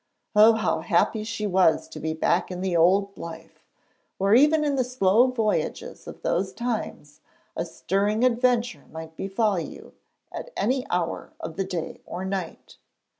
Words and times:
Oh, 0.35 0.53
how 0.53 0.79
happy 0.79 1.23
she 1.23 1.45
was 1.45 1.87
to 1.89 1.99
be 1.99 2.13
back 2.15 2.49
in 2.49 2.61
the 2.61 2.75
old 2.75 3.15
life, 3.19 3.63
where, 4.17 4.33
even 4.33 4.63
in 4.65 4.75
the 4.75 4.83
slow 4.83 5.27
voyages 5.27 6.07
of 6.07 6.23
those 6.23 6.51
times, 6.53 7.21
a 7.55 7.65
stirring 7.65 8.23
adventure 8.23 8.85
might 8.91 9.15
befall 9.15 9.59
you 9.59 9.93
at 10.31 10.51
any 10.57 10.87
hour 10.89 11.33
of 11.39 11.55
the 11.55 11.65
day 11.65 12.01
or 12.07 12.25
night! 12.25 12.77